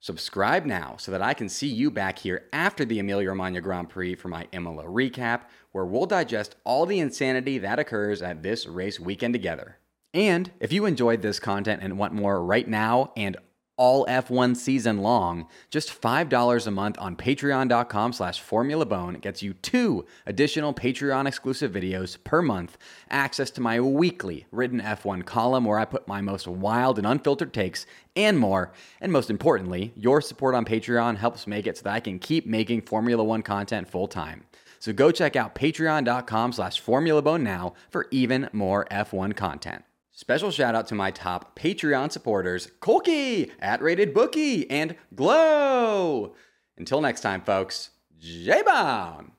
Subscribe 0.00 0.66
now 0.66 0.96
so 0.98 1.10
that 1.10 1.22
I 1.22 1.32
can 1.32 1.48
see 1.48 1.66
you 1.66 1.90
back 1.90 2.18
here 2.18 2.46
after 2.52 2.84
the 2.84 2.98
Emilia 2.98 3.30
Romagna 3.30 3.62
Grand 3.62 3.88
Prix 3.88 4.16
for 4.16 4.28
my 4.28 4.46
Imola 4.52 4.84
recap, 4.84 5.44
where 5.72 5.86
we'll 5.86 6.04
digest 6.04 6.56
all 6.64 6.84
the 6.84 6.98
insanity 6.98 7.56
that 7.56 7.78
occurs 7.78 8.20
at 8.20 8.42
this 8.42 8.66
race 8.66 9.00
weekend 9.00 9.32
together. 9.32 9.78
And 10.12 10.52
if 10.60 10.74
you 10.74 10.84
enjoyed 10.84 11.22
this 11.22 11.40
content 11.40 11.82
and 11.82 11.98
want 11.98 12.12
more 12.12 12.44
right 12.44 12.68
now 12.68 13.12
and 13.16 13.38
all 13.76 14.06
F1 14.06 14.56
season 14.56 14.98
long, 14.98 15.46
just 15.70 16.00
$5 16.00 16.66
a 16.66 16.70
month 16.70 16.96
on 16.98 17.16
patreon.com 17.16 18.12
slash 18.12 18.42
formulabone 18.42 19.20
gets 19.20 19.42
you 19.42 19.54
two 19.54 20.04
additional 20.26 20.72
Patreon 20.72 21.26
exclusive 21.26 21.72
videos 21.72 22.16
per 22.22 22.42
month, 22.42 22.78
access 23.10 23.50
to 23.52 23.60
my 23.60 23.80
weekly 23.80 24.46
written 24.50 24.80
F1 24.80 25.24
column 25.24 25.64
where 25.64 25.78
I 25.78 25.84
put 25.84 26.08
my 26.08 26.20
most 26.20 26.46
wild 26.46 26.98
and 26.98 27.06
unfiltered 27.06 27.52
takes, 27.52 27.86
and 28.16 28.38
more. 28.38 28.72
And 29.00 29.10
most 29.10 29.30
importantly, 29.30 29.92
your 29.96 30.20
support 30.20 30.54
on 30.54 30.64
Patreon 30.64 31.16
helps 31.16 31.46
make 31.46 31.66
it 31.66 31.78
so 31.78 31.84
that 31.84 31.94
I 31.94 32.00
can 32.00 32.18
keep 32.18 32.46
making 32.46 32.82
Formula 32.82 33.24
One 33.24 33.42
content 33.42 33.88
full 33.88 34.08
time. 34.08 34.44
So 34.78 34.92
go 34.92 35.10
check 35.10 35.34
out 35.34 35.54
patreon.com 35.54 36.52
slash 36.52 36.82
formulabone 36.82 37.40
now 37.40 37.72
for 37.90 38.06
even 38.10 38.50
more 38.52 38.86
F1 38.90 39.34
content. 39.34 39.82
Special 40.16 40.52
shout 40.52 40.76
out 40.76 40.86
to 40.86 40.94
my 40.94 41.10
top 41.10 41.58
Patreon 41.58 42.12
supporters, 42.12 42.68
Colky, 42.78 43.50
at 43.58 43.82
Rated 43.82 44.14
Bookie, 44.14 44.70
and 44.70 44.94
Glow. 45.12 46.36
Until 46.78 47.00
next 47.00 47.20
time, 47.20 47.42
folks, 47.42 47.90
J-Bone. 48.16 49.32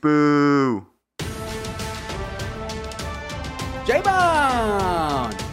Boo. 0.00 0.88
J-Bone! 3.86 5.47